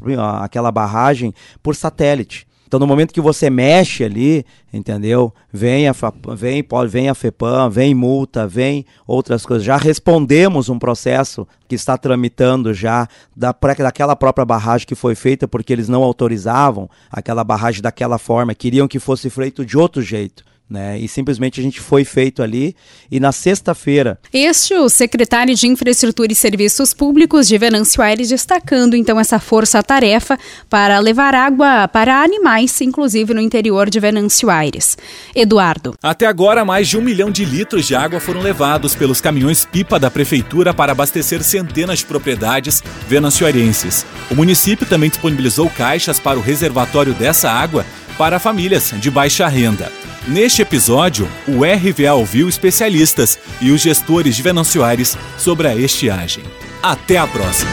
aquela 0.43 0.71
barragem 0.71 1.33
por 1.63 1.75
satélite. 1.75 2.46
Então, 2.66 2.81
no 2.81 2.87
momento 2.87 3.14
que 3.14 3.20
você 3.20 3.48
mexe 3.48 4.02
ali, 4.02 4.44
entendeu? 4.72 5.33
Vem 5.52 5.88
a, 5.88 5.94
vem, 6.35 6.64
vem 6.88 7.09
a 7.09 7.14
FEPAM, 7.14 7.70
vem 7.70 7.94
multa, 7.94 8.46
vem 8.46 8.85
outras 9.07 9.46
coisas. 9.46 9.64
Já 9.64 9.76
respondemos 9.76 10.68
um 10.68 10.79
processo 10.79 11.46
que 11.68 11.74
está 11.74 11.96
tramitando 11.96 12.74
já 12.74 13.07
da, 13.35 13.55
daquela 13.79 14.16
própria 14.16 14.44
barragem 14.44 14.87
que 14.87 14.94
foi 14.94 15.14
feita, 15.14 15.46
porque 15.46 15.72
eles 15.72 15.88
não 15.88 16.02
autorizavam 16.02 16.90
aquela 17.11 17.44
barragem 17.44 17.81
daquela 17.83 18.18
forma, 18.18 18.55
queriam 18.55 18.88
que 18.88 18.98
fosse 18.98 19.31
feito 19.31 19.64
de 19.64 19.79
outro 19.79 20.02
jeito 20.02 20.44
né? 20.68 20.98
E 20.98 21.07
simplesmente 21.07 21.61
a 21.61 21.62
gente 21.62 21.81
foi 21.81 22.05
feito 22.05 22.42
ali. 22.42 22.74
E 23.11 23.20
na 23.20 23.31
sexta-feira. 23.31 24.18
Este 24.33 24.74
o 24.74 24.88
secretário 24.88 25.55
de 25.55 25.68
Infraestrutura 25.68 26.33
e 26.33 26.35
Serviços 26.35 26.92
Públicos 26.92 27.46
de 27.46 27.57
Venâncio 27.57 28.02
Aires 28.02 28.29
destacando 28.29 28.96
então 28.96 29.18
essa 29.18 29.38
força-tarefa 29.38 30.38
para 30.68 30.98
levar 30.98 31.35
água 31.35 31.87
para 31.87 32.22
animais, 32.22 32.81
inclusive 32.81 33.33
no 33.33 33.40
interior 33.40 33.88
de 33.88 34.00
Venâncio 34.00 34.50
Aires. 34.50 34.98
Eduardo. 35.35 35.94
Até 36.02 36.26
agora, 36.26 36.64
mais 36.64 36.88
de 36.88 36.98
um 36.98 37.02
milhão 37.02 37.31
de 37.31 37.44
litros 37.44 37.87
de 37.87 37.94
água 37.94 38.18
foram 38.18 38.40
levados 38.40 38.96
pelos 38.96 39.20
caminhões-pipa 39.20 40.00
da 40.00 40.11
Prefeitura 40.11 40.74
para 40.74 40.92
abastecer 40.92 41.42
centenas 41.44 42.00
de 42.00 42.07
propriedades 42.07 42.83
venancioarenses. 43.07 44.05
O 44.31 44.35
município 44.35 44.87
também 44.87 45.11
disponibilizou 45.11 45.70
caixas 45.70 46.18
para 46.18 46.38
o 46.38 46.42
reservatório 46.42 47.14
dessa 47.14 47.50
água 47.50 47.87
para 48.18 48.38
famílias 48.38 48.92
de 48.98 49.11
baixa 49.11 49.46
renda. 49.46 49.90
Neste 50.26 50.62
episódio, 50.62 51.29
o 51.46 51.64
RVA 51.64 52.14
ouviu 52.14 52.48
especialistas 52.48 53.38
e 53.61 53.70
os 53.70 53.81
gestores 53.81 54.35
de 54.35 54.42
Venâncio 54.42 54.83
Aires 54.83 55.16
sobre 55.38 55.68
a 55.68 55.74
estiagem. 55.74 56.42
Até 56.83 57.16
a 57.16 57.26
próxima! 57.26 57.70